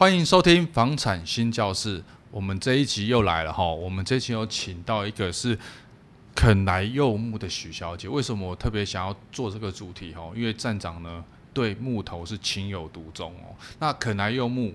[0.00, 2.02] 欢迎收听房产新教室。
[2.30, 5.58] 我们这一集又来了哈，我们这期有请到一个是
[6.34, 8.08] 肯来柚木的许小姐。
[8.08, 10.32] 为什么我特别想要做这个主题哈？
[10.34, 13.52] 因为站长呢对木头是情有独钟哦。
[13.78, 14.72] 那肯来柚木，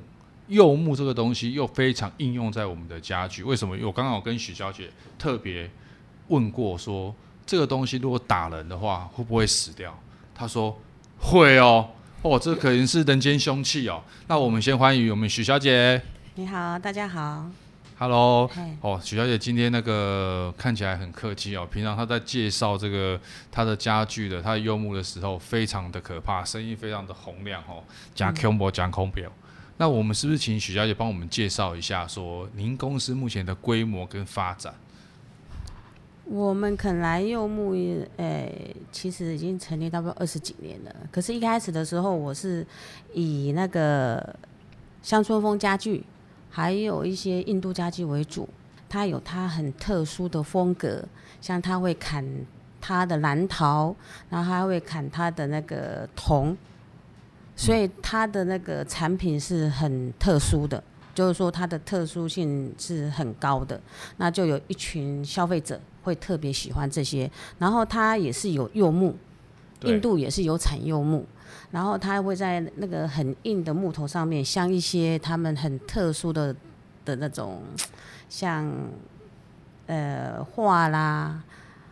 [0.48, 3.42] 柚木这个东西又非常应用在我们的家具。
[3.42, 3.76] 为什么？
[3.82, 5.68] 我刚刚有跟许小姐特别
[6.28, 7.16] 问过说，
[7.48, 10.00] 这个东西如果打人的话会不会死掉？
[10.36, 10.80] 她说
[11.18, 11.90] 会哦。
[12.26, 14.04] 哦，这可能是人间凶器哦。
[14.26, 16.02] 那我们先欢迎我们许小姐。
[16.34, 17.46] 你好，大家好。
[18.00, 18.50] Hello。
[18.82, 21.68] 哦，许小姐今天那个看起来很客气哦。
[21.72, 27.84] 平常她在介绍这个她的家具的、她的柚木的时候，非常的可怕，声音非常的洪亮哦，
[28.16, 29.32] 讲空博讲空表。
[29.78, 34.74] 那我们是不是请许小姐帮我们介绍一下，说您公司目前的规模跟发展？
[36.28, 37.74] 我们肯来柚木，
[38.18, 40.96] 诶、其实已经成立差不多二十几年了。
[41.12, 42.66] 可是，一开始的时候，我是
[43.14, 44.36] 以那个
[45.04, 46.04] 乡村风家具，
[46.50, 48.50] 还有一些印度家具为主。
[48.90, 51.04] 它有它很特殊的风格，
[51.42, 52.26] 像它会砍
[52.82, 53.96] 它的蓝陶，
[54.30, 56.58] 然后还会砍它的那个铜，
[57.56, 63.80] 所以它的那个产品是很特殊的，就是说它的特殊性是很高的。
[64.18, 65.80] 那就有一群消费者。
[66.06, 69.16] 会特别喜欢这些，然后它也是有柚木，
[69.82, 71.26] 印度也是有产柚木，
[71.72, 76.56] 然后它会在那个很硬的木头上面，镶一些他们很特殊的
[77.04, 77.64] 的那种，
[78.30, 78.72] 像
[79.88, 81.44] 呃画啦，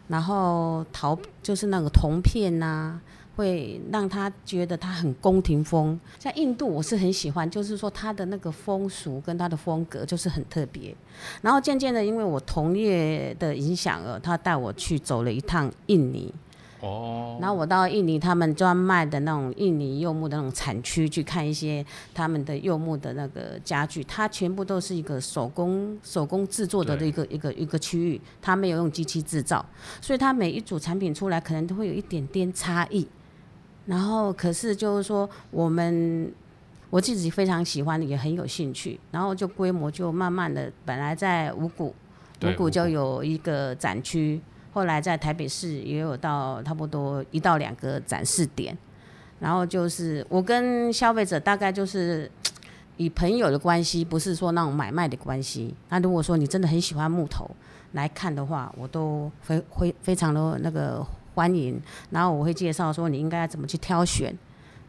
[0.08, 3.02] 然后陶就是那个铜片呐、啊。
[3.36, 10.96] 会让他觉得他很宫廷风，像印度我是很喜欢，就是说他的那个风俗跟他的风格就是很特别。
[11.42, 16.34] 然后渐渐的，因为我同业的影响了，他带我去走了一趟印尼。
[16.82, 17.38] 哦。
[17.42, 29.66] 然后我到印尼他们专卖的那种印尼柚木的那种产区去看一些他们的柚木的那个家具，它全部都是一个手工手工制作的一个一个一个区域，它没有用机器制造，
[30.00, 33.08] 所以它每一组产品出来可能都会有一点点差异。
[33.86, 36.32] 然后，可是就是说，我们
[36.90, 38.98] 我自己非常喜欢，也很有兴趣。
[39.12, 41.94] 然后就规模就慢慢的，本来在五股，
[42.44, 48.78] 五股就有一个展区，后来在台北市也有到差不多一到两个展示点。
[49.42, 52.32] 然后就是我跟消费者大概就是
[52.96, 55.76] 以朋友的关系，不是说那种买卖的关系。
[55.90, 57.52] 那如果说你真的很喜欢木头
[57.92, 61.06] 来看的话，我都非非非常的那个。
[61.36, 64.36] 欢迎，然后我会介绍说你应该要怎么去挑选，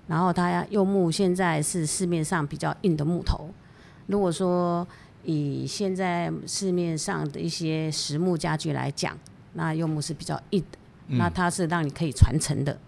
[0.07, 3.49] 然后它柚木现在是市面上比较硬的木头，
[4.07, 4.87] 如果说
[5.23, 9.19] 以现在市面上的一些实木家具来讲，
[9.55, 10.79] 那柚木是比较硬的，
[11.17, 12.73] 那它是让你可以传承的。
[12.73, 12.79] 嗯、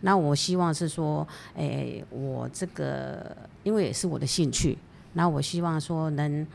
[0.00, 4.76] 那我希望是说，诶，我这个因为也是我的兴趣，
[5.12, 6.46] 那我希望说能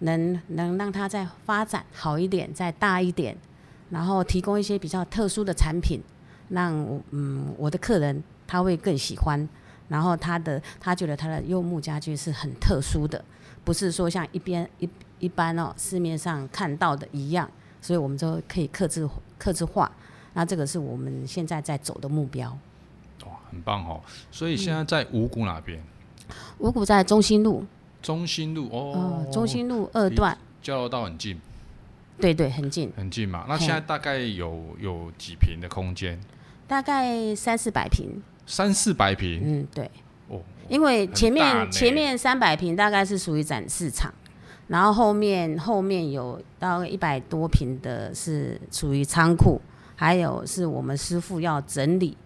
[0.00, 3.36] 能能让它再发展好一点，再大一点。
[3.90, 6.02] 然后提供一些比较特殊的产品，
[6.48, 6.74] 让
[7.10, 9.48] 嗯我的客人他会更喜欢，
[9.88, 13.24] 然后他的他觉得他的柚木家具是很特殊的，
[13.64, 14.88] 不是说像一边一
[15.18, 17.48] 一般哦市面上看到的一样，
[17.80, 19.08] 所以我们就可以克制
[19.38, 19.90] 克制化，
[20.34, 22.50] 那这个是我们现在在走的目标。
[23.24, 24.00] 哇，很棒哦！
[24.30, 25.82] 所以现在在五股哪边？
[26.58, 27.64] 五股在中心路。
[28.02, 31.40] 中心路哦，哦，中心路二段，交流道很近。
[32.18, 33.44] 对对，很近，很近嘛。
[33.48, 36.18] 那现在大概有有几平的空间？
[36.66, 38.22] 大概三四百平。
[38.46, 39.40] 三四百平？
[39.44, 39.90] 嗯，对。
[40.28, 40.42] 哦。
[40.68, 44.12] 因为前面前面三百平大概是属于展示场，
[44.68, 49.60] 然后后面后面有到一百多平的是属于仓库，
[49.94, 52.16] 还有是我们师傅要整理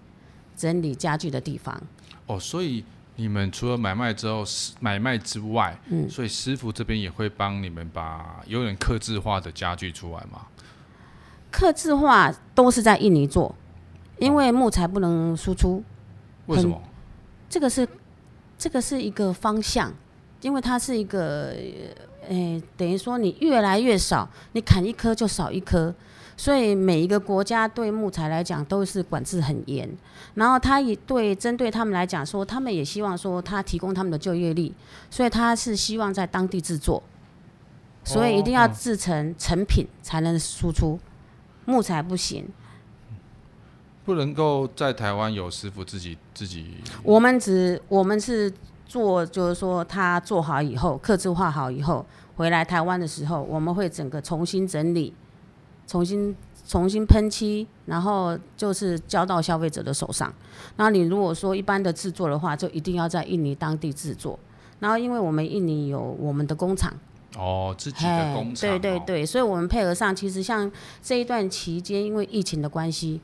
[0.56, 1.82] 整理家具的地方。
[2.26, 2.84] 哦，所以。
[3.20, 4.42] 你们除了买卖之后，
[4.80, 10.46] 买卖之外，嗯，所以师傅这边也会帮你们把有点刻字化的家具出来吗？
[11.50, 13.54] 刻字化都是在印尼做，
[14.16, 15.84] 因为木材不能输出。
[16.46, 16.80] 为什么？
[17.50, 17.86] 这个是
[18.56, 19.92] 这个是一个方向，
[20.40, 21.54] 因为它是一个，
[22.26, 25.94] 诶，等于说你越来越少，你砍一棵就少一棵。
[26.40, 29.86] 所以每一个国家对木材来讲都是管制很严，
[30.32, 34.74] 然后他也对针对他们来讲说，他们也希望说他提供他们的就业力，
[35.10, 37.02] 所以他是希望在当地制作，
[38.04, 40.98] 所以一定要制成成品才能输出，
[41.66, 42.48] 木材不行，
[44.06, 46.76] 不能够在台湾有师傅自己自己。
[47.02, 48.50] 我们只我们是
[48.86, 52.06] 做，就是说他做好以后，刻字化好以后，
[52.36, 55.12] 回来台湾的时候，我们会整个重新整理。
[55.90, 56.36] 重新
[56.68, 60.32] 重新喷漆，然后就是交到消费者的手上。
[60.76, 64.38] 那你如果说一般的制作的话，就一定要在印尼当地制作。
[64.78, 66.94] 然后因为我们印尼有我们的工厂。
[67.36, 68.70] 哦，自己的工厂。
[68.70, 70.70] 对对对，所以我们配合上，其实像
[71.02, 73.20] 这一段期间，因为疫情的关系，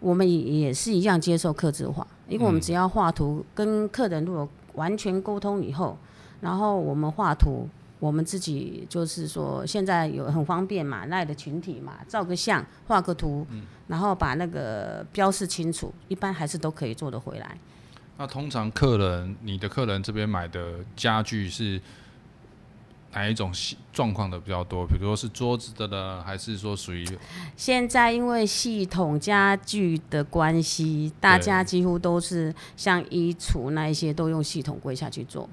[0.00, 5.98] 我们也也是一样接受客制化，因为我们只要画图跟客人如果完全沟通以后，
[6.40, 13.46] 然后我们画图，我们自己就是说现在有很方便嘛，赖的群体嘛，照个相，画个图，
[13.88, 17.58] 然后把那个标示清楚，一般还是都可以做得回来。
[18.18, 21.80] 那通常客人，你的客人这边买的家具是？
[23.12, 23.50] 哪一种
[23.94, 24.86] 状况的比较多？
[24.86, 27.06] 比如说是桌子的呢，还是说属于？
[27.56, 35.48] 现在因为系统家具的关系，大家几乎都是像衣橱那一些都用系统柜下去做。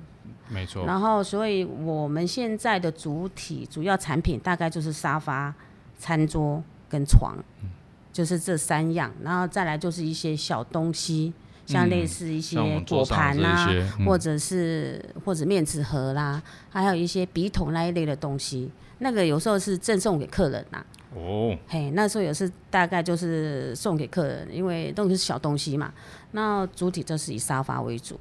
[0.50, 0.86] 没错。
[0.86, 5.54] 然后，所以我们现在的主体主要产品大概就是沙发、
[5.98, 7.70] 餐桌跟床，嗯，
[8.12, 9.12] 就是这三样。
[9.22, 11.34] 然后再来就是一些小东西。
[11.66, 18.70] 像类似一些果盘啦，嗯、或者是或者面纸盒啦，还有一些笔筒那一类的东西，
[19.00, 20.86] 那个有时候是赠送给客人呐。
[21.16, 25.94] 哦，嘿，那时候也是大概就是送给客人，因为都是小东西嘛。
[26.32, 28.20] 那主体就是以沙发为主，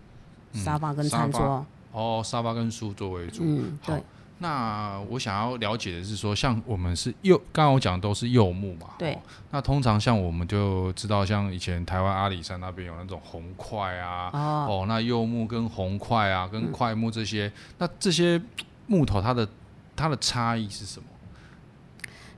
[0.52, 1.66] 嗯、沙发跟餐桌。
[1.92, 3.42] 哦，沙发跟书桌为主。
[3.44, 4.02] 嗯，对。
[4.38, 8.88] 那我想要了解的是说，像我们是柚，刚刚我讲的都是柚木嘛。
[8.98, 9.16] 对。
[9.52, 18.42] 那通常像我们就知道，像以前台湾阿里山那边有那种红块啊，哦，哦，那柚木跟红块啊，跟块木这些，嗯、那这些
[18.88, 19.48] 木头它的
[19.94, 21.06] 它的差异是什么？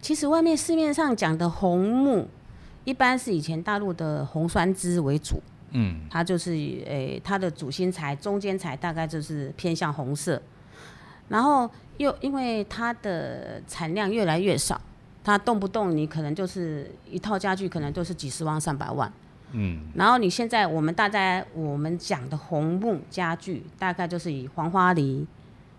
[0.02, 2.28] 其实外面市面上讲的红木，
[2.84, 5.42] 一般是以前大陆的红酸枝为主。
[5.74, 6.00] 嗯。
[6.10, 10.42] 它就是诶、欸，它的主心材、中间材大概就是偏向红色，
[11.28, 11.70] 然后。
[11.98, 14.80] 又因为它的产量越来越少，
[15.22, 19.12] 它动不动你可能就是一套家具，可能都是几十万、上百万。
[19.52, 19.78] 嗯。
[19.94, 25.24] 然后你现在我们大概我们讲的红木家具，大概就是以黄花梨、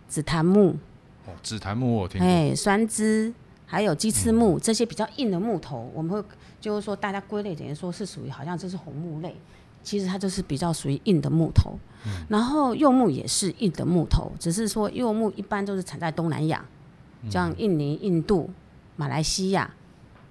[0.08, 0.78] 紫檀木。
[1.26, 2.26] 哦，紫檀木我听过。
[2.26, 3.34] 哎，酸枝
[3.66, 6.26] 还有鸡翅木、嗯、这些比较硬的木头，我们会
[6.62, 9.36] 就是说大家归类等于说是属于好像这是红木类。
[9.86, 16.66] 其实它就是比较属于硬的木头，嗯、然后柚木也是硬的木头，只是说柚木一般都是产在东南亚，
[17.30, 18.50] 像印尼、印度、
[18.96, 19.70] 马来西亚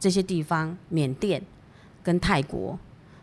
[0.01, 1.41] 这些地方，缅甸
[2.03, 2.79] 跟泰国。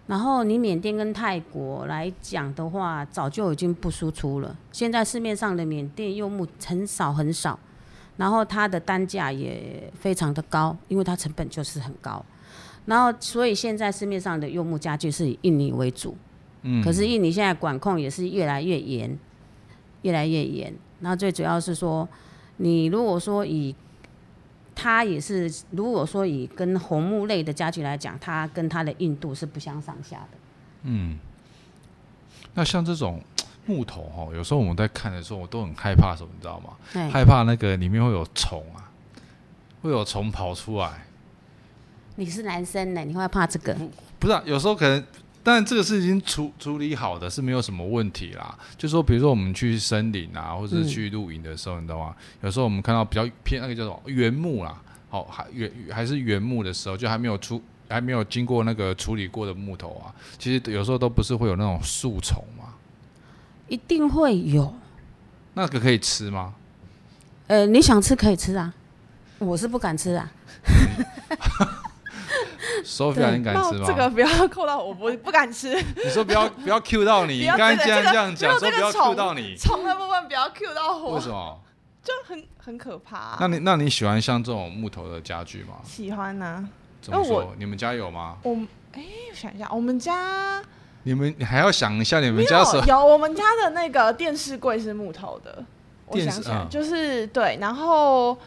[0.07, 4.57] 然后你缅甸跟泰国来讲的话，早就已经不输出了。
[4.71, 7.57] 现在市面上的缅甸柚木很少很少，
[8.17, 12.25] 然后它的单价也非常的高，因为它成本就是很高。
[12.85, 16.17] 然后，所以现在市面上的柚木家具是以印尼为主，
[16.63, 19.17] 嗯，可是印尼现在管控也是越来越严，
[20.01, 20.73] 越来越严。
[20.99, 22.07] 然后最主要是说，
[22.57, 23.75] 你如果说以
[24.75, 30.37] 它也是，如果说以跟红木类的家具来讲，它跟它的硬度是不相上下的。
[30.83, 31.19] 嗯，
[32.55, 33.21] 那像这种
[33.67, 36.71] 木头哈，有时候我们在看的时候，我都很害怕什么，你知道吗？
[37.11, 38.89] 害怕那个里面会有虫啊，
[39.83, 41.05] 会有虫跑出来。
[42.21, 43.73] 你是男生呢，你会怕这个？
[43.73, 45.03] 不，不是、啊，有时候可能，
[45.41, 48.55] 但这个是已经处处理好的，是没有什么问题啦。
[48.77, 52.15] 就说，比如说我们去森林啊，或者是去露营的时候，嗯、你知道吗？
[52.43, 54.79] 有时候我们看到比较偏那个叫做原木啦，
[55.09, 57.59] 好、哦，还原还是原木的时候，就还没有出，
[57.89, 62.75] 还没有经过那个处理过的木头啊，其实有时候都不是会有那种树虫吗？
[63.67, 64.71] 一定会有。
[65.55, 66.53] 那个可以吃吗？
[67.47, 68.71] 呃，你想吃可以吃啊，
[69.39, 70.31] 我是不敢吃啊。
[72.83, 73.85] Sophia，你敢吃吗？
[73.87, 75.73] 这个不要扣到我，不不敢吃。
[76.03, 79.55] 你说不要不要 Q 到你，你刚才这样这样讲，说不要 Q 到你。
[79.55, 81.15] 虫的部分不要 Q 到我。
[81.15, 81.59] 为什么？
[82.03, 83.37] 就很很可怕。
[83.39, 85.75] 那你那你喜欢像这种木头的家具吗？
[85.83, 86.67] 喜欢呐。
[87.01, 87.53] 怎么说？
[87.57, 88.37] 你们家有吗？
[88.43, 88.55] 我
[88.93, 90.61] 哎，我想一下，我们家。
[91.03, 95.63] 你们你还要想一下，你们家有有我们家的那个电视柜是木头的。
[96.07, 98.37] 我想想，就是对，然后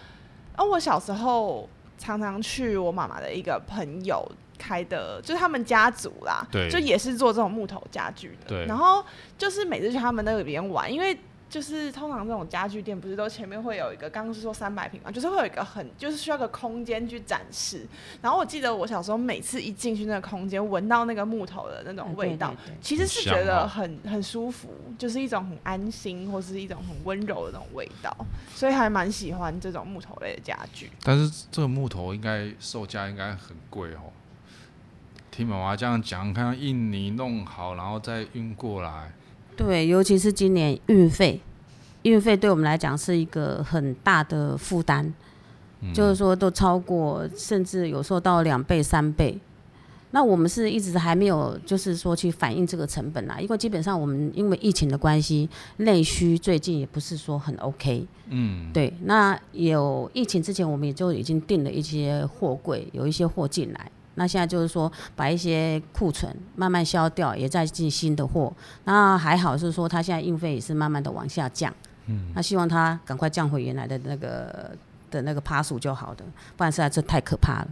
[0.57, 1.69] 哦，我小时候。
[2.05, 8.49] 常常去我妈妈的一个朋友开的，就是他们家族啦，对，就也是做这种木头家具的。
[8.49, 9.03] 对，然后
[9.39, 11.19] 就是每次去他们那边玩，因为
[11.55, 17.87] 就是通常这种家具店不是都前面会有一个，刚刚是说三百平嘛，就是会有一个很，就是需要个空间去展示。
[18.21, 24.69] 然后我记得我小时候每次一进去那个空间，闻到那个木头的那种味道，其实是觉得很很舒服，
[24.99, 28.13] 就是一种很安心或是一种很温柔的那种味道。
[28.53, 34.11] 所以还蛮喜欢这种木头类的家具，但是这个木头应该售价应该很贵哦。
[35.31, 39.13] 听妈妈这样讲，看印尼弄好，然后再运过来。
[39.57, 41.41] 对，尤其是今年运费，
[42.03, 45.13] 运费对我们来讲是一个很大的负担，
[45.81, 49.39] 嗯、就是说都超过，甚至有时候到两倍、三倍。
[50.11, 53.41] 那我们是一直还没有，就是说去反映这个成本啦。
[53.41, 58.07] 因为基本上我们因为疫情的关系，内需最近也不是说很 OK。
[58.29, 58.95] 嗯，对。
[59.03, 63.91] 那有疫情之前，我们也就已经订了一些货柜，有一些货进来。
[64.17, 68.53] 那现在就是说，把一些库存慢慢消掉，也在进新的货。
[68.85, 71.75] 那还好是说，它现在运费也是慢慢的往下降。
[72.07, 74.77] 嗯，那希望它赶快降回原来的那个
[75.11, 76.25] 的那个趴数就好的，
[76.57, 77.69] 不然实在这太可怕了。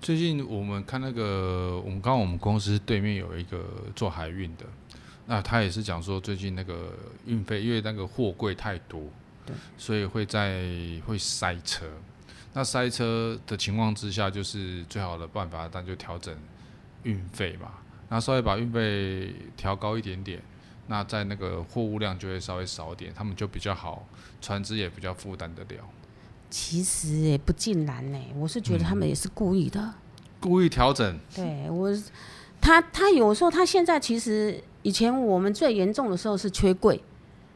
[0.00, 4.64] 最近我们看那个，我们刚刚我们公司对面有一个做海运的，
[5.26, 6.92] 那他也是讲说，最近那个
[7.24, 9.00] 运费因为那个货柜太多，
[9.44, 10.64] 对，所以会在
[11.06, 11.86] 会塞车。
[12.56, 16.34] 那塞车的情况之下，就是最好的办法，那就调整
[17.02, 17.68] 运费嘛。
[18.08, 20.40] 那稍微把运费调高一点点，
[20.86, 24.06] 那在那个货物量就会稍微少一点，他们就比较好，
[24.40, 25.84] 船只也比较负担得了。
[26.48, 29.94] 其实也不尽然呢，我是觉得他们也是故意的，嗯、
[30.40, 31.18] 故意调整。
[31.34, 31.90] 对我，
[32.58, 36.98] 他他有时候他现在其实以前我们最严重的时候是缺柜，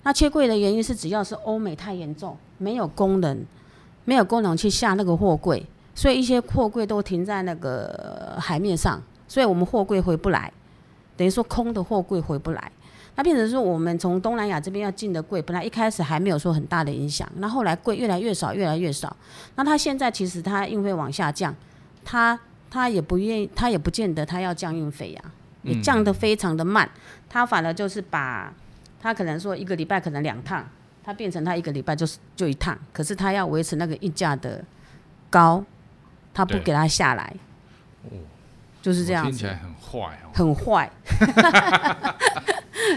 [0.03, 3.47] 那缺柜的原因是只要是欧美太严重，没有工人。
[4.11, 5.65] 没有工人去下那个货柜，
[5.95, 10.53] 所以一些货柜都停在那个海面上，所以我们货柜回不来，
[11.17, 12.73] 等于说空的货柜回不来。
[13.15, 19.17] 那变成说我们从东南亚这边要进的柜，本来一开始还没有说很大的影响，那后来柜越来越少，越来越少。
[19.55, 21.55] 那他现在其实他运费往下降，
[22.05, 22.37] 他
[22.69, 25.23] 他也不愿意，他也不见得他要降运费呀，
[25.63, 26.91] 也降得非常的慢。
[27.29, 28.53] 他反而就是把，
[29.01, 30.67] 他可能说一个礼拜可能两趟。
[31.03, 34.63] 他变成他一个礼拜就是就一趟，可是他要维持那个溢价的
[35.29, 35.65] 高，
[36.33, 37.35] 他不给他下来，
[38.05, 38.11] 哦，
[38.83, 40.91] 就是这样，听起来很坏哦，很坏，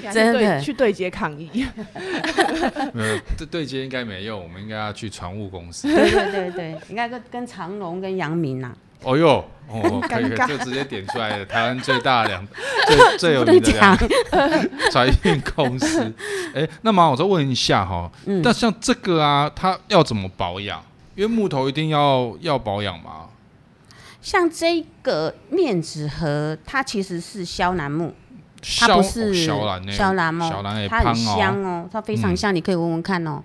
[0.11, 0.59] 真的。
[0.61, 1.49] 去对接抗议，
[2.93, 8.75] 没有对对接应该没用，我们应该要去船务公司，对对对对，应该跟跟长荣跟阳明呐。
[9.03, 11.45] 哦哟，哦，可以，就直接点出来了。
[11.45, 12.47] 台湾最大的两
[12.87, 13.97] 最最有名的两
[14.91, 16.01] 船 运公司。
[16.53, 20.83] 哎、欸，那么我再问一下哈，嗯、那像这个啊，它要怎么保养？
[21.15, 23.27] 因为木头一定要要保养吗？
[24.21, 28.15] 像这个面纸盒，它其实是肖楠木，
[28.79, 30.49] 它不是肖楠肖楠木，
[30.89, 33.43] 它很香哦，它非常香，嗯、你可以闻闻看哦。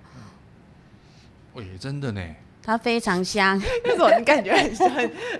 [1.53, 2.21] 喂，真的呢。
[2.69, 4.87] 它非常香，为什么你感觉很香？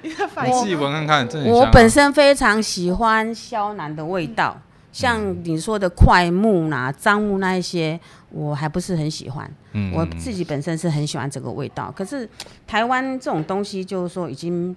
[0.01, 0.09] 你
[0.51, 7.99] 自己闻看看，真的我本身非常喜欢萧楠的味道，嗯、像你说的快木啦、樟木那一些，
[8.31, 9.47] 我还不是很喜欢。
[9.73, 12.27] 嗯，我自己本身是很喜欢这个味道，可是
[12.65, 14.75] 台湾这种东西就是说已经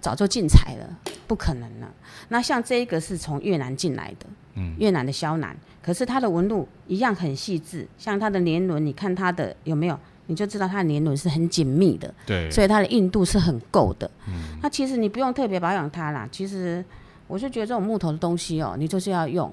[0.00, 1.88] 早就禁采了，不可能了。
[2.28, 10.00] 那像这一个是从越南进来的，嗯，越南的萧楠，可是它的纹路一样很细致，像它的年轮，你看它的有没有？
[10.30, 14.08] 你就知道它的年轮是很紧密的，对，所以它的硬度是很够的。
[14.28, 16.26] 嗯，那其实你不用特别保养它啦。
[16.30, 16.84] 其实
[17.26, 19.52] 我就觉得这种木头的东西哦、喔，你就是要用。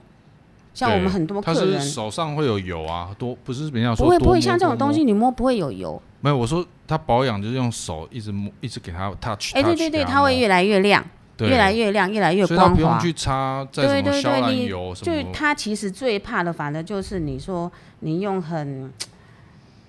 [0.76, 6.00] 像我们很多客人手上会有油啊，多不是人家说不会不会像这种东西你摸不会有油。
[6.22, 9.56] 没有，我说它保养就是用手一直摸，一直给它 touch。
[9.56, 11.04] 哎，对对对，它会越来越亮，
[11.40, 12.76] 越来越亮，越来越光滑。
[12.76, 15.24] 不用去擦再什么消燃油什么。
[15.24, 18.94] 就它其实最怕的，反正就是你说你用很。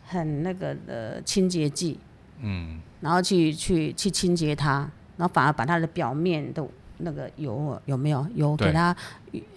[0.08, 2.00] 很那个的清洁剂，
[2.40, 8.96] 嗯，然后去去去清洁它，然后反而把它的表面的那个油有没有油给它，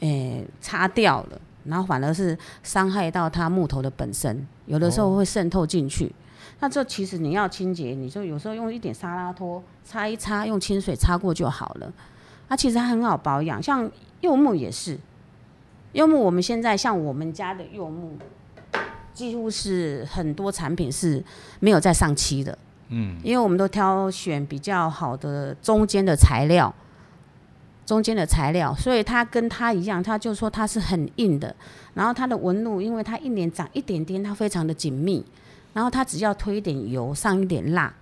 [0.01, 6.08] 诶擦掉了，然后反而是伤害到它木头的本身，有的时候会渗透进去。
[6.08, 6.13] 哦、
[6.60, 11.91] 那这其实你要清洁，你就有时候用一点沙拉拖擦一擦，用清水擦过就好了。
[12.50, 13.89] 它其实它很好保养，像
[14.20, 15.00] 柚木也是，
[15.93, 18.17] 柚木我们现在像我们家的柚木。
[19.13, 21.23] 几乎是很多产品是
[21.59, 22.57] 没有再上漆的，
[22.89, 26.73] 嗯，因为我们都挑选比较好的中间的材料，
[27.85, 31.55] 中间的材料，所以它跟它一样，它就说它是很硬的，
[31.93, 35.25] 然后它的纹路，因为它一年长一点点，它非常的紧密，
[35.73, 37.93] 然后它只要推一点油，上一点蜡，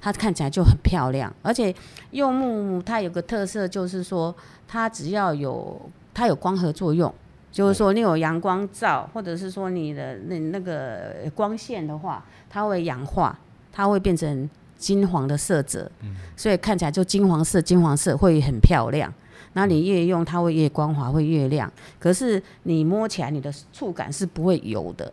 [0.00, 1.32] 它看起来就很漂亮。
[1.42, 1.74] 而且
[2.10, 4.34] 柚木它有个特色，就是说
[4.68, 5.80] 它只要有
[6.12, 7.12] 它有光合作用。
[7.56, 13.38] 就是说，你有阳光照，或者是说你的那那个光线的话，它会氧化，
[13.72, 19.10] 它会变成金黄的色泽，嗯、所以看起来就金黄色，金黄色会很漂亮。
[19.54, 21.72] 那你越用，它会越光滑，会越亮。
[21.98, 25.10] 可是你摸起来，你的触感是不会油的，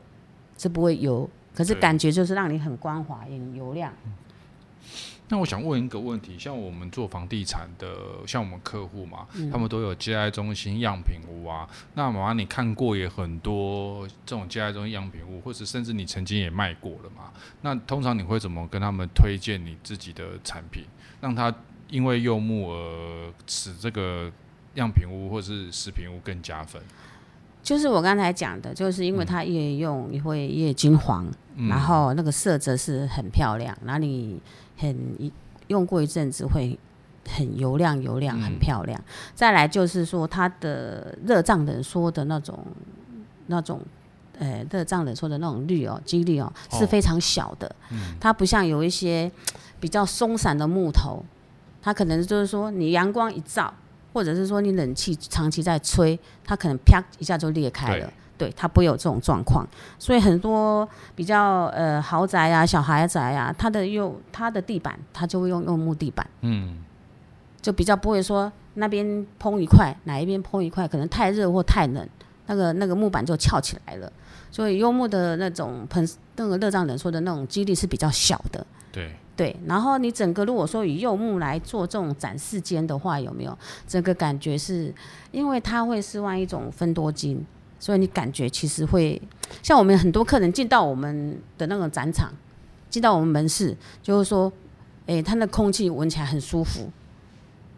[0.57, 3.89] 是不会油，可是感觉就是让你很光滑，很油亮。
[5.33, 7.87] 那我想问一个问题，像我们做房地产的，
[8.27, 11.67] 像我们客户嘛，嗯、他们都有接待中心样品屋啊。
[11.95, 17.33] 那妈妈你看过也很多这种接待中心样品屋，或者甚至你曾经也卖过了嘛？
[17.61, 20.85] 那通常你会怎么跟他们推荐你自己的产品，
[21.19, 21.51] 让他
[21.89, 24.31] 因为柚木而使这个
[24.75, 26.79] 样品屋或是食品屋更加分？
[27.63, 34.37] 就是我刚才讲的，就是因为它越用你会越金黄，嗯、然后那个色泽是很漂亮，然后你
[34.77, 35.31] 很
[35.67, 36.77] 用过一阵子会
[37.25, 38.99] 很油亮油亮，很漂亮。
[38.99, 42.59] 嗯、再来就是说它的热胀冷缩的那种
[43.47, 43.79] 那种，
[44.37, 47.65] 呃，热胀冷缩的那种绿哦，几率哦是非常小的。
[47.67, 49.31] 哦嗯、它不像有一些
[49.79, 51.23] 比较松散的木头，
[51.81, 53.73] 它可能就是说你阳光一照。
[54.13, 59.67] 或者是说你冷气长期在吹，它可能啪一下就裂开了，对，它不会有这种状况。
[59.97, 66.77] 所以很多比较呃豪宅啊、小孩宅啊，它的用它的地板，它就会用用木地板，嗯，
[67.59, 72.07] 就比较不会说那边碰一块，哪一边碰一块，可能太热或太冷，
[72.45, 74.11] 那个那个木板就翘起来了。
[74.51, 79.15] 所以柚木的那种喷那个热胀冷缩的那种几率是比较小的，对。
[79.35, 84.93] 对，然后你整个如果说以柚木来做这种展示间的话，有没有这个感觉是，
[85.31, 87.43] 因为它会是万一种芬多精，
[87.79, 89.19] 所以你感觉其实会
[89.63, 92.31] 像我们很多客人进到我们的那个展场，
[92.91, 94.53] 进到我们门市，就是说，
[95.07, 96.87] 哎，它的空气闻起来很舒服，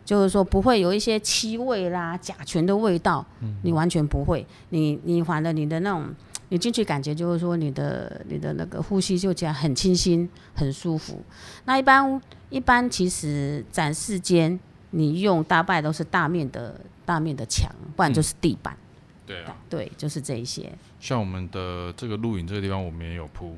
[0.04, 3.26] 就是说不会有一些气味啦、甲醛的味道，
[3.64, 6.06] 你完全不会，你你反正你的那种。
[6.50, 11.22] 你进去感觉就是说，你的你的那个呼吸就这样很清新、很舒服。
[11.66, 14.60] 那一般一般其实展示间，
[14.92, 18.74] 你用大概都是大面的大面的墙，不然就是地板。
[18.74, 20.72] 嗯、对啊，对，就是这一些。
[21.00, 23.56] 像我们的这个录影这个地方，我们也有铺。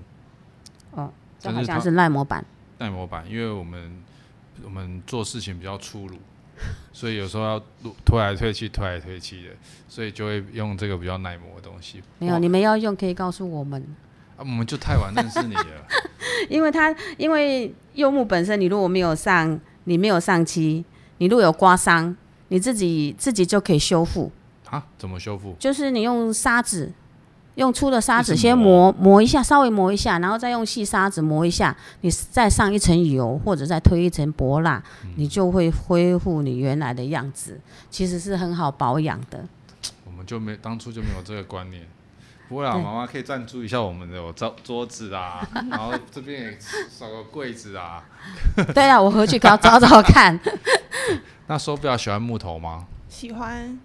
[0.91, 2.45] 哦，这好像是耐磨板。
[2.77, 4.03] 耐磨板，因为我们
[4.63, 6.17] 我们做事情比较粗鲁。
[6.91, 7.63] 所以有时候要
[8.05, 9.55] 推来推去，推来推去的，
[9.87, 12.01] 所以就会用这个比较耐磨的东西。
[12.19, 13.81] 没有，你们要用可以告诉我们。
[14.35, 15.65] 啊，我们就太晚认识你了。
[16.49, 20.83] 因为它因为柚木本身，你如果没有上，你没有上漆，
[21.17, 22.15] 你如果有刮伤，
[22.49, 24.31] 你自己自己就可以修复。
[24.69, 24.85] 啊？
[24.97, 25.55] 怎么修复？
[25.59, 26.91] 就是你用砂纸。
[27.57, 31.75] 用粗的砂纸先磨磨一下，稍微磨一下，然后再用细砂纸磨一下。
[32.01, 37.59] 你再上一层油，或者再推一层薄蜡，嗯、你就会恢复你原来的样子。
[37.89, 39.43] 其实是很好保养的。
[40.05, 41.81] 我们就没当初就没有这个观念。
[42.47, 46.57] 不会啊，妈妈可以赞助一下我们的桌桌子啊， 然后这边也
[46.97, 48.05] 找个柜子啊。
[48.75, 50.39] 对啊，我回去搞找找看。
[51.47, 52.85] 那手表喜欢木头吗？
[53.09, 53.77] 喜欢。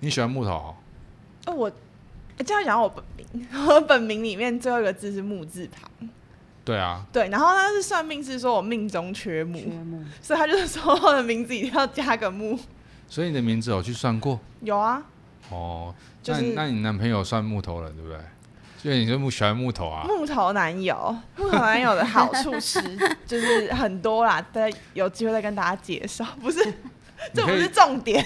[0.00, 0.74] 你喜欢木头？
[1.44, 1.70] 哦，我。
[2.44, 6.08] 这样讲我本名， 我本名里面最后一个字是木字旁。
[6.64, 7.04] 对啊。
[7.12, 12.58] 对，然后他是算命是说我命中缺木，缺木，所以他就是说我的名字一定要加个木。
[13.08, 14.38] 所以你的名字有去算过？
[14.60, 15.02] 有啊。
[15.50, 18.18] 哦，就是、那那你男朋友算木头人对不对？
[18.80, 20.04] 所以你就木喜欢木头啊？
[20.06, 22.80] 木头男友，木头男友的好处是
[23.26, 26.24] 就是很多啦，大家有机会再跟大家介绍。
[26.40, 26.62] 不是，
[27.34, 28.24] 这不是重点。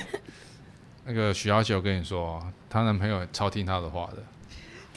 [1.05, 2.38] 那个许小姐，我跟你说。
[2.73, 4.23] 她男朋友超听她的话的，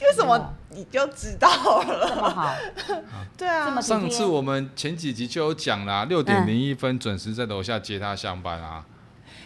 [0.00, 1.48] 为什么你就知道
[1.82, 2.08] 了？
[2.08, 2.54] 这么好，
[3.36, 3.78] 对啊。
[3.82, 8.82] 上次我们前几集就有讲啦，六点零一分准时在楼下接她上班啊。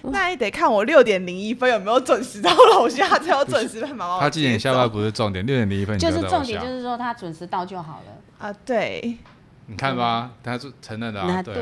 [0.03, 4.21] 那也得看我六点零一分有没有准时到楼下，才有准时被妈妈。
[4.21, 8.55] 他几点下班不是重点，六点零一分就是重点，就是说他准时到就好了啊。
[8.65, 9.19] 对，
[9.67, 11.55] 你看吧，他是承认的啊，对。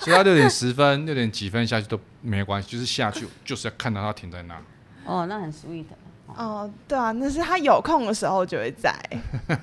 [0.00, 4.60] 所以他六点十分、六点几分下去都没关系，就是下去就是要看到他停在那。
[5.04, 5.84] 哦，那很 sweet。
[6.36, 8.92] 哦，对啊，那是他有空的时候就会在，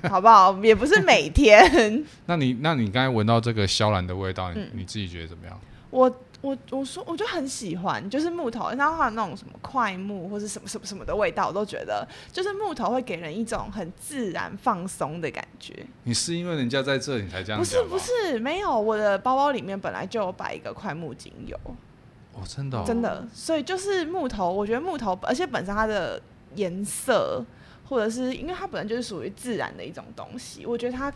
[0.08, 0.56] 好不好？
[0.64, 2.02] 也不是每天。
[2.24, 5.60] 那你，那你刚才闻到这个萧兰的味道，你、嗯、你自己觉得怎么样？
[5.90, 15.84] 我我我说，我就很喜欢，就是木头，然后还有那种什么快木或者什么什么什么的味道，我都觉得，就是木头会给人一种很自然放松的感觉。
[16.04, 17.58] 你是因为人家在这里才这样？
[17.60, 21.58] 不是不是，没有，我的包包里面本来就有摆一个快木精油。
[22.34, 26.20] 哦，真的、哦，真的，所以就是木头，我觉得木头，而且本身它的
[26.54, 27.44] 颜色，
[27.86, 31.12] 或者是因为它本身就是属于自然的一种东西，我觉得它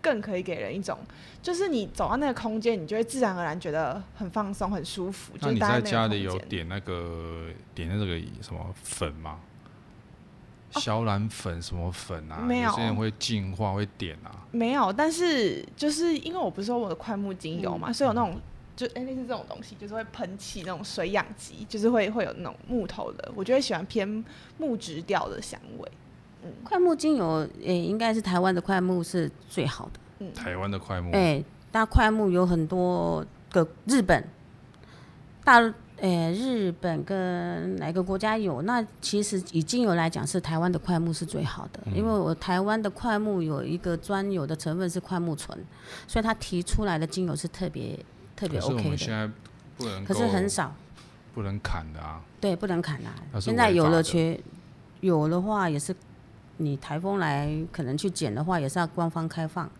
[0.00, 0.98] 更可以给人一种，
[1.42, 5.34] 就是你走到那个空间，你就会自然而然觉得很放松、很舒服。
[5.40, 8.06] 那你在家里有点那个点那个
[8.40, 9.40] 什么粉吗？
[10.70, 12.40] 小蓝粉什么粉啊？
[12.40, 14.44] 没有，有些人会净化会点啊。
[14.50, 18.40] 没有，但是就是因为我不是说我的快木精油嘛，嗯、所以有那种。
[18.76, 24.24] 就哎，类似这种东西，就是会喷气那种水养机，就是会会有那种木头的，我就会喜欢偏
[24.58, 25.88] 木质调的香味。
[26.42, 30.00] 嗯，快木精油，诶，应该是台湾的快木是最好的。
[30.18, 31.12] 嗯，台湾的快木。
[31.12, 34.22] 哎，大快木有很多个，日本
[35.44, 35.60] 大，
[35.98, 38.60] 诶，日本跟哪个国家有？
[38.62, 45.56] 那其实以精油来讲，是台湾的快木是最好的，嗯、因为我台湾的快木有一个专有的成分是快木醇，
[46.08, 47.96] 所以它提出来的精油是特别。
[48.36, 48.96] 特别 OK 的。
[48.96, 49.28] 现在
[49.76, 50.74] 不能，可是很少，
[51.34, 52.20] 不能砍的啊。
[52.40, 53.40] 对，不能砍啊。
[53.40, 54.38] 现在有了缺，
[55.00, 55.94] 有的话也是，
[56.58, 59.70] 你台风来可能去捡的话，也是要官方开放。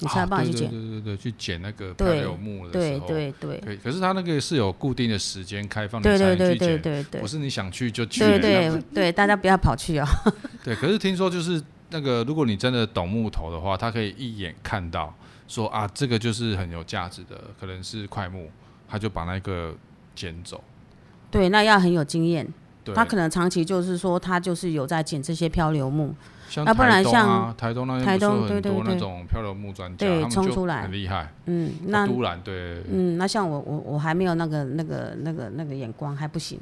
[0.00, 3.82] 你才有办法去捡，对对对对，去捡那个漂流木的时候，对对对，可。
[3.82, 8.20] 可是它那个是有固定的时间开放，对对对对对对，不是你想去就去。
[8.20, 10.06] 对对对，大家不要跑去哦。
[10.62, 15.12] 对，可是听说就是那个，如果你真的懂木头的话，他可以一眼看到，
[15.48, 18.48] 说啊，这个就是很有价值的，可能是块木，
[18.86, 19.74] 他就把那个
[20.14, 20.62] 捡走。
[21.30, 22.46] 对，那要很有经验。
[22.94, 26.14] 他可能长期就是说，他就是有在捡这些漂流木。
[26.48, 31.30] 像台东啊，不然像台东那边台东很多那种漂流木专家，对，冲出来很厉害。
[31.44, 36.58] 嗯，那都然对，嗯，那像我我我还没有那个那个那个那个眼光，还不行，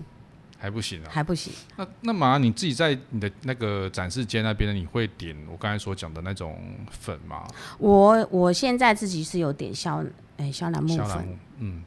[0.58, 1.52] 还不行啊，还不行。
[1.76, 6.58] 那那马你自己在你的那个展示间那边，你会点我刚才所讲的那种
[6.90, 7.46] 粉吗？
[7.78, 10.04] 我我现在自己是有点肖
[10.36, 11.82] 哎肖楠木粉，嗯。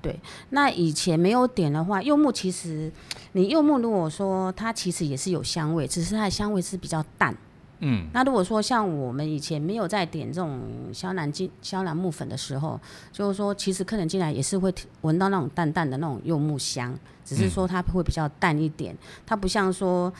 [0.00, 2.92] 对，那以前没有点的话，柚木其实，
[3.32, 7.34] 你柚木如果说它其实也是有香味，只是它的香味是比较淡。
[7.78, 10.60] 嗯，那如果说像我们以前没有在点这种
[10.92, 12.78] 香兰金香兰木粉的时候，
[13.12, 16.94] 就是说其实客人进来也是会闻到那种淡淡的那种柚木香，
[17.24, 20.12] 只是说它会比较淡一点，它不像说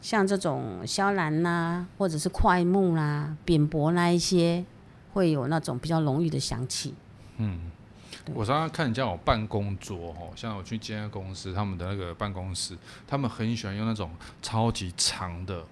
[0.00, 4.64] 像这种萧兰呐，或者是快木啦、扁柏那一些，
[5.12, 6.94] 会有那种比较浓郁的香气。
[7.38, 7.70] 嗯。
[8.32, 12.74] 我常常看人家有办公桌哦，像我去这家公司，他们的那个办公室，
[13.06, 15.62] 他们很喜欢用那种超级长的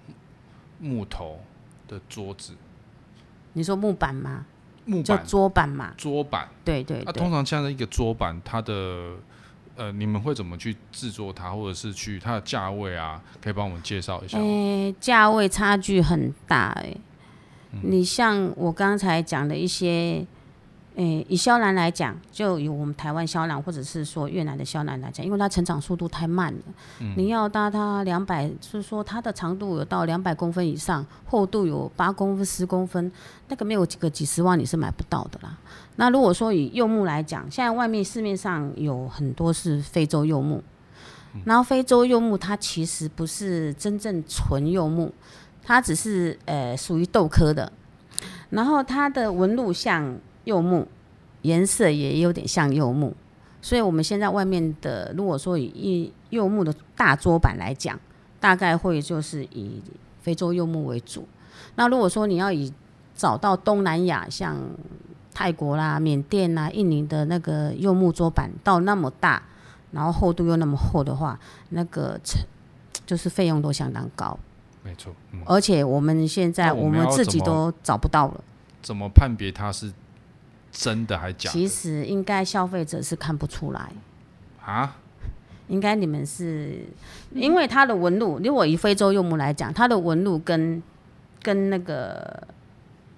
[0.79, 1.39] 木头
[1.87, 2.53] 的桌子。
[3.53, 4.45] 你说木板吗？
[4.85, 5.95] 木板，叫桌板嘛？
[5.97, 6.47] 桌板。
[6.63, 7.03] 对对，对。
[7.05, 9.15] 那、啊、通常这样的一个桌板，它的
[9.75, 13.21] 呃，你们会怎么去制作它，或者是去它的价位啊？
[13.41, 14.37] 可以帮我们介绍一下。
[14.37, 16.97] 诶、欸，价位差距很大诶、欸
[17.73, 17.79] 嗯。
[17.83, 20.25] 你像我刚才讲的一些。
[20.95, 26.59] 诶、欸，以肖楠来讲，就以我们台湾肖楠，或者是说越南的肖楠来讲，因为它成长速度太慢了。
[26.99, 33.11] 嗯、你要搭它两百，就是说它的长度有到两百公分以上，厚度有八公分、十公分，
[33.47, 35.57] 那个没有几个几十万你是买不到的啦。
[35.95, 40.61] 那如果说以柚木来讲，现在外面市面上有很多是非洲柚木，
[41.33, 45.11] 嗯、然后非洲柚木它其实不是真正纯柚木，
[45.63, 47.71] 它只是呃属于豆科的，
[48.51, 50.15] 然后它的纹路像。
[50.45, 50.87] 柚木
[51.41, 53.13] 颜色也有点像柚木，
[53.61, 57.99] 所以我们现在外面的，如果说以柚木的大桌板来讲，
[58.39, 59.81] 大概会就是以
[60.21, 61.27] 非洲柚木为主。
[61.75, 62.71] 那如果说你要以
[63.15, 64.57] 找到东南亚，像
[65.33, 69.43] 泰国啦、缅甸啦、印尼的那个柚木桌板，到那么大，
[69.91, 72.41] 然后厚度又那么厚的话，那个成
[73.05, 74.37] 就是费用都相当高。
[74.83, 78.43] 没错，嗯，而且我们现在我们自己都找不到了。
[78.81, 79.91] 怎么判别它是？
[80.73, 81.53] 真的还假的？
[81.53, 83.89] 其实应该消费者是看不出来
[84.65, 84.97] 啊。
[85.69, 86.85] 应该你们是，
[87.33, 90.83] 因为它的纹路，如果以非洲柚木来讲，它的纹路跟
[91.41, 92.45] 跟那个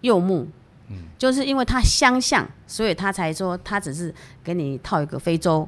[0.02, 0.46] 柚木，
[0.90, 4.14] 嗯，就是因为它相像，所以他才说他只是
[4.44, 5.68] 给你套一个非洲，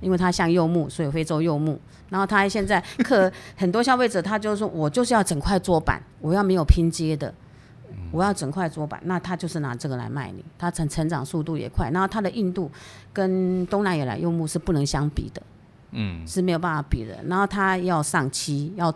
[0.00, 1.80] 因为它像柚木，所以非洲柚木。
[2.10, 7.32] 然后他现在客 很多消费者，他就说我就是要整块桌板，我要没有拼接的。
[8.10, 10.44] 我要整块桌板，那他就是拿这个来卖你。
[10.58, 12.70] 他成成长速度也快，然后它的硬度
[13.12, 15.42] 跟东南亚来柚木是不能相比的，
[15.90, 17.18] 嗯，是没有办法比的。
[17.26, 18.92] 然后它要上漆，要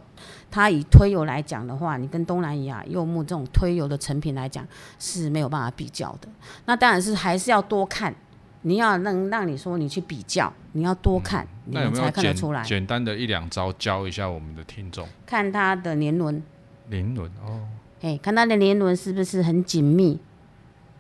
[0.50, 4.66] 它以推油来讲的话，你跟东南亚柚木这种推油的成品来讲
[4.98, 6.28] 是没有办法比较的。
[6.64, 8.14] 那当然是还是要多看，
[8.62, 12.62] 你要能让你说你去比较，你要多看，嗯、你们才看得出来。
[12.62, 16.42] 简，简单的一两招教一下我们的听众，看它的年轮，
[16.88, 17.68] 年轮哦。
[18.03, 20.19] 哎，看它的年轮是不是很紧密？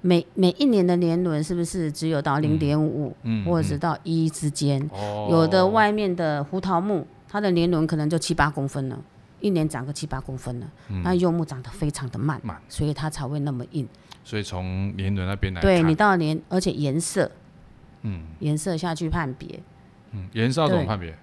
[0.04, 4.80] 每每一年的年轮是不是只有到零点五，或者是到一之间？
[4.92, 8.98] 哦、有的外面的胡桃木，它的年轮可能就七八公分了，
[9.40, 10.66] 一年长个七八公分了。
[10.88, 13.86] 嗯、那柚木长得非常的慢，慢，所以它才会那么硬。
[14.24, 17.30] 所以从年轮那边来看，对你到年，而且颜色，
[18.02, 19.60] 嗯，颜色下去判别，
[20.10, 21.16] 嗯，颜色要怎么判别？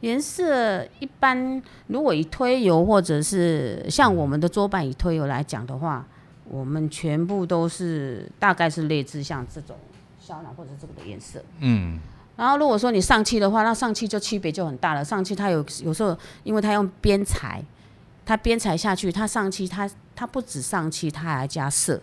[0.00, 6.06] 颜色一般，如果以推油或者是像我们的桌板以推油来讲的话，
[6.48, 9.76] 我们全部都是大概是类似像这种
[10.20, 11.42] 肖楠或者这个的颜色。
[11.60, 11.98] 嗯。
[12.36, 15.02] 然后如果说你上漆的话，那上漆就区别就很大了。
[15.02, 17.64] 上漆它有有时候，因为它用边材，
[18.26, 21.98] 它边材下去，它上漆它它不止上漆，它还加色。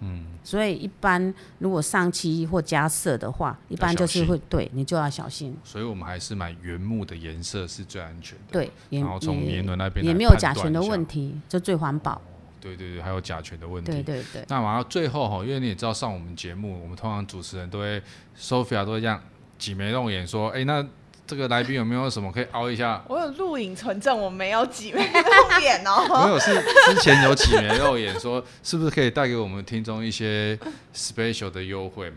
[0.00, 5.56] 嗯，所以一般如果上漆或加色的话，一般就是会对你就要小心。
[5.62, 8.52] 所以我们还是买原木的颜色是最安全的。
[8.52, 12.20] 对，然后从年轮那边也没有甲醛的问题，就最环保。
[12.60, 13.90] 对对对，还有甲醛的问题。
[13.90, 14.44] 对对对。
[14.48, 18.02] 那完了最后哈，因为你也知道上我们节目，我们通常主持人都会
[18.38, 19.18] ，Sophia 都会这样
[19.58, 20.86] 挤眉弄眼说，哎，那
[21.30, 23.00] 这个来宾有没有什么可以凹一下？
[23.06, 26.26] 我有录影存证，我没有挤眉弄眼哦。
[26.26, 30.58] 没有，是之前有挤眉弄眼说，是不是可以带给我们听众一些
[30.92, 32.16] special 的优惠嘛？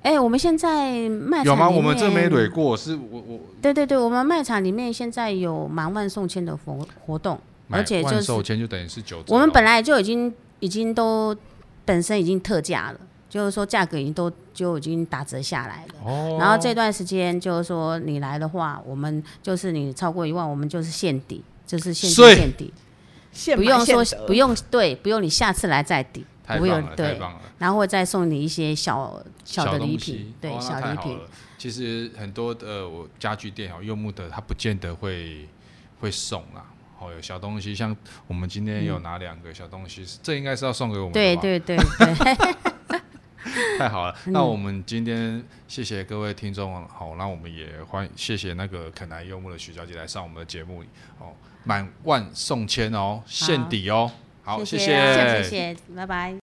[0.00, 1.68] 哎、欸，我们现在卖场有吗？
[1.68, 3.40] 我们这没累过，是我我。
[3.60, 9.34] 对对对，我们卖场里面现在有满万送千的活活动，而且就是售千就等于是九折。
[9.34, 11.36] 我们本来就已经已经都
[11.84, 15.94] 本身已经特价了，就是说价格已经都就已经打折下来了。
[16.04, 16.36] 哦。
[16.40, 22.74] 然后这段时间就是说你来的话，我们就是你超过一万，我们就是现抵，就是现金现抵，
[23.30, 26.26] 现不用说不用对，不用你下次来再抵。
[26.44, 27.40] 太棒了，太棒了！
[27.58, 31.18] 然后会再送你一些小小的礼品，对，小礼品。
[31.58, 35.46] 其实很多的我家具店哦，柚木的它不见得会
[36.00, 36.64] 会送啦。
[36.98, 37.94] 哦，有小东西，像
[38.26, 41.20] 我们今天有拿两个小东西，这应该是要送给我们的。
[41.20, 42.64] 对对对对。
[43.78, 50.82] 太好了，那我们今天谢谢各位听众，好，那我们也欢谢谢那个肯来幽默的许小姐来上我们的节目，
[51.18, 51.34] 哦，
[51.64, 54.10] 满万送千哦，现底哦。
[54.42, 56.47] 好，谢谢，谢谢，谢谢，拜拜。